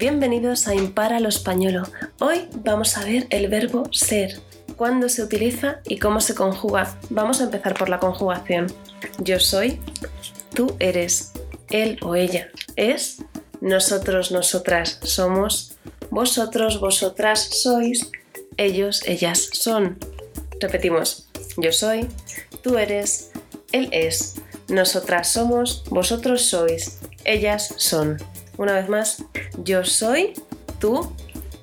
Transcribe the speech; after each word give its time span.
Bienvenidos 0.00 0.66
a 0.66 0.74
Impara 0.74 1.20
lo 1.20 1.28
Españolo. 1.28 1.82
Hoy 2.20 2.48
vamos 2.64 2.96
a 2.96 3.04
ver 3.04 3.26
el 3.28 3.48
verbo 3.48 3.82
ser, 3.92 4.40
cuándo 4.74 5.10
se 5.10 5.22
utiliza 5.22 5.80
y 5.84 5.98
cómo 5.98 6.22
se 6.22 6.34
conjuga. 6.34 6.96
Vamos 7.10 7.42
a 7.42 7.44
empezar 7.44 7.74
por 7.74 7.90
la 7.90 7.98
conjugación. 7.98 8.68
Yo 9.18 9.38
soy, 9.38 9.78
tú 10.54 10.74
eres, 10.78 11.32
él 11.68 11.98
o 12.00 12.14
ella 12.14 12.48
es, 12.76 13.18
nosotros, 13.60 14.32
nosotras 14.32 15.00
somos, 15.02 15.76
vosotros, 16.08 16.80
vosotras 16.80 17.50
sois, 17.60 18.10
ellos, 18.56 19.02
ellas 19.04 19.50
son. 19.52 19.98
Repetimos, 20.60 21.28
yo 21.58 21.72
soy, 21.72 22.08
tú 22.62 22.78
eres, 22.78 23.32
él 23.70 23.90
es, 23.92 24.36
nosotras 24.66 25.30
somos, 25.30 25.84
vosotros 25.90 26.40
sois, 26.40 27.00
ellas 27.26 27.74
son. 27.76 28.16
Una 28.56 28.72
vez 28.72 28.88
más, 28.88 29.24
yo 29.64 29.84
soy, 29.84 30.34
tú 30.78 31.14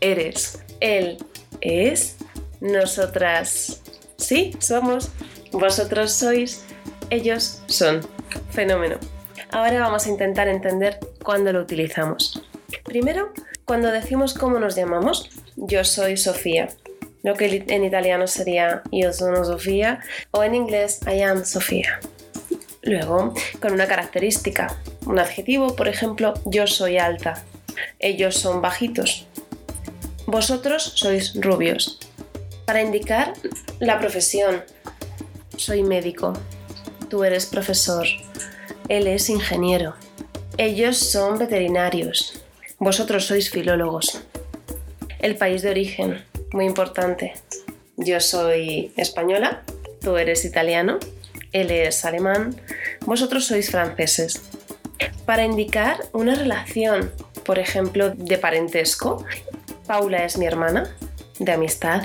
eres, 0.00 0.62
él 0.80 1.18
es, 1.60 2.16
nosotras 2.60 3.80
sí 4.16 4.56
somos, 4.58 5.10
vosotros 5.52 6.12
sois, 6.12 6.64
ellos 7.10 7.62
son. 7.66 8.00
Fenómeno. 8.50 8.98
Ahora 9.50 9.80
vamos 9.80 10.06
a 10.06 10.08
intentar 10.10 10.48
entender 10.48 10.98
cuándo 11.22 11.52
lo 11.52 11.60
utilizamos. 11.60 12.42
Primero, 12.84 13.32
cuando 13.64 13.90
decimos 13.90 14.34
cómo 14.34 14.58
nos 14.58 14.74
llamamos, 14.74 15.30
yo 15.56 15.84
soy 15.84 16.16
Sofía, 16.16 16.68
lo 17.22 17.34
que 17.34 17.64
en 17.66 17.84
italiano 17.84 18.26
sería 18.26 18.82
io 18.90 19.12
sono 19.12 19.44
Sofía 19.44 20.00
o 20.30 20.42
en 20.42 20.54
inglés 20.54 21.00
I 21.06 21.22
am 21.22 21.44
Sofía. 21.44 22.00
Luego, 22.82 23.32
con 23.60 23.72
una 23.72 23.86
característica, 23.86 24.76
un 25.06 25.18
adjetivo, 25.18 25.74
por 25.74 25.88
ejemplo, 25.88 26.34
yo 26.44 26.66
soy 26.66 26.98
alta, 26.98 27.42
ellos 27.98 28.36
son 28.36 28.60
bajitos, 28.60 29.26
vosotros 30.26 30.92
sois 30.96 31.34
rubios. 31.40 31.98
Para 32.66 32.82
indicar 32.82 33.34
la 33.78 33.98
profesión, 33.98 34.62
soy 35.56 35.82
médico, 35.82 36.32
tú 37.08 37.24
eres 37.24 37.46
profesor, 37.46 38.06
él 38.88 39.06
es 39.06 39.28
ingeniero, 39.28 39.94
ellos 40.56 40.96
son 40.96 41.38
veterinarios, 41.38 42.42
vosotros 42.78 43.26
sois 43.26 43.50
filólogos. 43.50 44.22
El 45.20 45.36
país 45.36 45.62
de 45.62 45.70
origen, 45.70 46.24
muy 46.52 46.66
importante. 46.66 47.34
Yo 47.96 48.20
soy 48.20 48.92
española, 48.96 49.62
tú 50.00 50.16
eres 50.16 50.44
italiano, 50.44 50.98
él 51.52 51.70
es 51.70 52.04
alemán, 52.04 52.56
vosotros 53.06 53.46
sois 53.46 53.70
franceses. 53.70 54.42
Para 55.26 55.44
indicar 55.44 55.98
una 56.12 56.34
relación, 56.34 57.10
por 57.44 57.58
ejemplo, 57.58 58.10
de 58.10 58.38
parentesco, 58.38 59.24
Paula 59.86 60.24
es 60.24 60.38
mi 60.38 60.46
hermana, 60.46 60.94
de 61.38 61.52
amistad, 61.52 62.04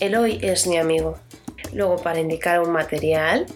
Eloy 0.00 0.38
es 0.42 0.66
mi 0.66 0.78
amigo. 0.78 1.18
Luego, 1.72 1.96
para 1.96 2.20
indicar 2.20 2.60
un 2.60 2.70
material, 2.70 3.46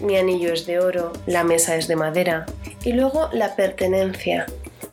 mi 0.00 0.16
anillo 0.16 0.52
es 0.52 0.66
de 0.66 0.80
oro, 0.80 1.12
la 1.26 1.44
mesa 1.44 1.76
es 1.76 1.88
de 1.88 1.96
madera. 1.96 2.46
Y 2.84 2.92
luego 2.92 3.28
la 3.32 3.56
pertenencia, 3.56 4.46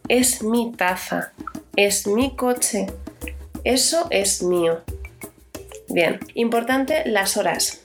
es 0.07 0.43
mi 0.43 0.71
taza, 0.71 1.31
es 1.75 2.07
mi 2.07 2.35
coche, 2.35 2.87
eso 3.63 4.07
es 4.09 4.43
mío. 4.43 4.81
Bien, 5.89 6.19
importante 6.35 7.03
las 7.05 7.37
horas 7.37 7.81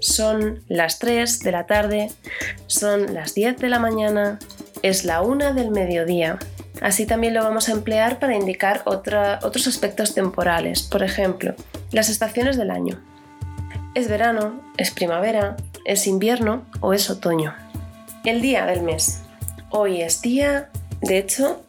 son 0.00 0.62
las 0.68 0.98
3 0.98 1.40
de 1.40 1.52
la 1.52 1.66
tarde, 1.66 2.10
son 2.66 3.14
las 3.14 3.34
10 3.34 3.58
de 3.58 3.68
la 3.68 3.78
mañana, 3.78 4.38
es 4.82 5.04
la 5.04 5.22
1 5.22 5.54
del 5.54 5.70
mediodía. 5.70 6.38
Así 6.84 7.06
también 7.06 7.32
lo 7.32 7.42
vamos 7.42 7.70
a 7.70 7.72
emplear 7.72 8.18
para 8.18 8.36
indicar 8.36 8.82
otros 8.84 9.66
aspectos 9.66 10.12
temporales, 10.12 10.82
por 10.82 11.02
ejemplo, 11.02 11.54
las 11.92 12.10
estaciones 12.10 12.58
del 12.58 12.70
año. 12.70 13.00
Es 13.94 14.06
verano, 14.06 14.60
es 14.76 14.90
primavera, 14.90 15.56
es 15.86 16.06
invierno 16.06 16.66
o 16.80 16.92
es 16.92 17.08
otoño. 17.08 17.54
El 18.26 18.42
día 18.42 18.66
del 18.66 18.82
mes. 18.82 19.22
Hoy 19.70 20.02
es 20.02 20.20
día, 20.20 20.68
de 21.00 21.16
hecho, 21.16 21.64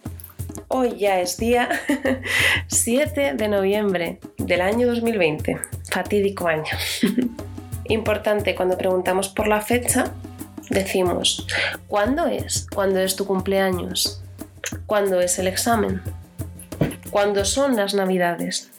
hoy 0.68 0.98
ya 0.98 1.22
es 1.22 1.38
día 1.38 1.70
7 2.68 3.36
de 3.36 3.48
noviembre 3.48 4.20
del 4.38 4.60
año 4.60 4.86
2020. 4.86 5.58
Fatídico 5.92 6.50
año. 6.50 6.66
Importante, 7.86 8.54
cuando 8.54 8.78
preguntamos 8.78 9.30
por 9.30 9.48
la 9.48 9.62
fecha, 9.62 10.12
decimos, 10.70 11.48
¿cuándo 11.88 12.26
es? 12.28 12.68
¿Cuándo 12.70 13.00
es 13.00 13.16
tu 13.16 13.26
cumpleaños? 13.26 14.22
¿Cuándo 14.86 15.22
es 15.22 15.40
el 15.40 15.48
examen? 15.48 16.02
¿Cuándo 17.10 17.46
son 17.46 17.76
las 17.76 17.94
navidades? 17.94 18.70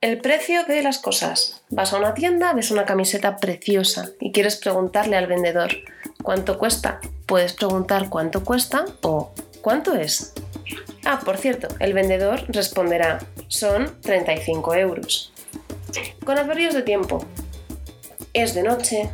El 0.00 0.18
precio 0.18 0.64
de 0.64 0.82
las 0.82 0.98
cosas. 0.98 1.62
Vas 1.70 1.92
a 1.92 1.98
una 1.98 2.14
tienda, 2.14 2.52
ves 2.52 2.70
una 2.70 2.84
camiseta 2.84 3.36
preciosa 3.36 4.10
y 4.20 4.32
quieres 4.32 4.56
preguntarle 4.56 5.16
al 5.16 5.26
vendedor 5.26 5.70
cuánto 6.22 6.58
cuesta. 6.58 7.00
Puedes 7.26 7.54
preguntar 7.54 8.08
cuánto 8.08 8.44
cuesta 8.44 8.84
o 9.02 9.32
cuánto 9.62 9.94
es. 9.94 10.32
Ah, 11.04 11.20
por 11.24 11.38
cierto, 11.38 11.68
el 11.80 11.92
vendedor 11.92 12.44
responderá, 12.48 13.20
son 13.48 14.00
35 14.02 14.74
euros. 14.74 15.32
Con 16.24 16.38
adverbios 16.38 16.74
de 16.74 16.82
tiempo, 16.82 17.24
es 18.32 18.54
de 18.54 18.62
noche, 18.62 19.08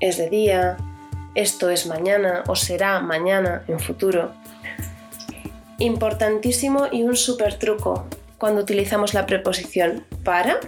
es 0.00 0.18
de 0.18 0.28
día, 0.28 0.76
esto 1.34 1.70
es 1.70 1.86
mañana 1.86 2.44
o 2.46 2.56
será 2.56 3.00
mañana 3.00 3.64
en 3.68 3.80
futuro. 3.80 4.34
Importantísimo 5.78 6.86
y 6.90 7.02
un 7.02 7.16
super 7.16 7.58
truco 7.58 8.06
cuando 8.38 8.62
utilizamos 8.62 9.14
la 9.14 9.26
preposición 9.26 10.04
para, 10.24 10.60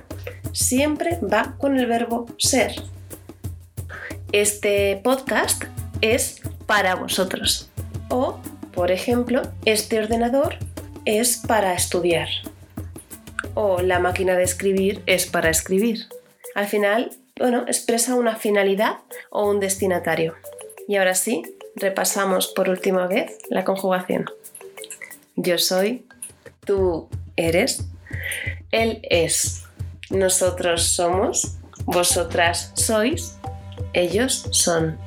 siempre 0.52 1.18
va 1.20 1.56
con 1.58 1.78
el 1.78 1.86
verbo 1.86 2.26
ser. 2.38 2.74
Este 4.32 5.00
podcast 5.02 5.64
es 6.00 6.40
para 6.66 6.94
vosotros. 6.94 7.70
O, 8.08 8.38
por 8.72 8.90
ejemplo, 8.90 9.42
este 9.64 9.98
ordenador 9.98 10.56
es 11.04 11.38
para 11.38 11.74
estudiar. 11.74 12.28
O 13.54 13.82
la 13.82 13.98
máquina 13.98 14.36
de 14.36 14.44
escribir 14.44 15.02
es 15.06 15.26
para 15.26 15.50
escribir. 15.50 16.06
Al 16.54 16.66
final 16.66 17.10
bueno, 17.40 17.64
expresa 17.66 18.16
una 18.16 18.36
finalidad 18.36 18.98
o 19.30 19.48
un 19.48 19.60
destinatario. 19.60 20.34
Y 20.86 20.96
ahora 20.96 21.14
sí, 21.14 21.42
repasamos 21.74 22.48
por 22.48 22.68
última 22.68 23.06
vez 23.06 23.38
la 23.48 23.64
conjugación. 23.64 24.26
Yo 25.42 25.56
soy, 25.56 26.06
tú 26.66 27.08
eres, 27.36 27.86
él 28.72 29.00
es, 29.08 29.64
nosotros 30.10 30.82
somos, 30.82 31.56
vosotras 31.86 32.72
sois, 32.74 33.38
ellos 33.94 34.48
son. 34.50 34.98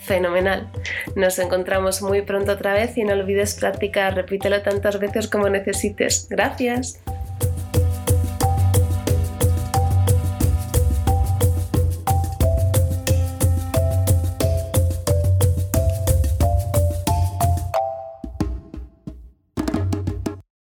Fenomenal. 0.00 0.68
Nos 1.14 1.38
encontramos 1.38 2.02
muy 2.02 2.22
pronto 2.22 2.52
otra 2.52 2.74
vez 2.74 2.98
y 2.98 3.04
no 3.04 3.12
olvides 3.12 3.54
practicar, 3.54 4.16
repítelo 4.16 4.60
tantas 4.62 4.98
veces 4.98 5.28
como 5.28 5.48
necesites. 5.48 6.26
Gracias. 6.28 6.98